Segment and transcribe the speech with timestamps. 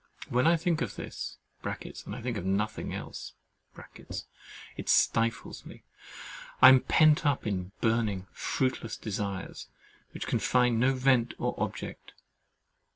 [0.29, 3.33] When I think of this (and I think of nothing else)
[4.75, 5.83] it stifles me.
[6.59, 9.67] I am pent up in burning, fruitless desires,
[10.09, 12.13] which can find no vent or object.